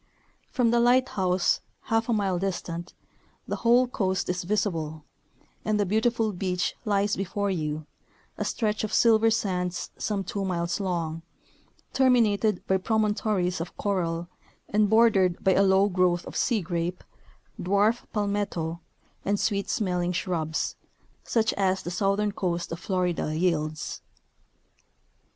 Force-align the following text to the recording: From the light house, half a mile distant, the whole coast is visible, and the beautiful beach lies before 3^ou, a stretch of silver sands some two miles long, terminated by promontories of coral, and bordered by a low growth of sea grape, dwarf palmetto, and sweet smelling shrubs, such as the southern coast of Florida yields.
From 0.49 0.71
the 0.71 0.79
light 0.79 1.09
house, 1.09 1.59
half 1.83 2.09
a 2.09 2.13
mile 2.13 2.39
distant, 2.39 2.95
the 3.47 3.57
whole 3.57 3.87
coast 3.87 4.29
is 4.29 4.43
visible, 4.43 5.03
and 5.63 5.79
the 5.79 5.85
beautiful 5.85 6.31
beach 6.31 6.75
lies 6.85 7.15
before 7.15 7.49
3^ou, 7.49 7.85
a 8.35 8.43
stretch 8.43 8.83
of 8.83 8.91
silver 8.91 9.29
sands 9.29 9.91
some 9.99 10.23
two 10.23 10.43
miles 10.43 10.79
long, 10.79 11.21
terminated 11.93 12.65
by 12.65 12.77
promontories 12.77 13.61
of 13.61 13.77
coral, 13.77 14.27
and 14.67 14.89
bordered 14.89 15.43
by 15.43 15.53
a 15.53 15.61
low 15.61 15.87
growth 15.87 16.25
of 16.25 16.35
sea 16.35 16.61
grape, 16.61 17.03
dwarf 17.61 18.03
palmetto, 18.11 18.79
and 19.23 19.39
sweet 19.39 19.69
smelling 19.69 20.13
shrubs, 20.13 20.75
such 21.23 21.53
as 21.53 21.83
the 21.83 21.91
southern 21.91 22.31
coast 22.31 22.71
of 22.71 22.79
Florida 22.79 23.37
yields. 23.37 24.01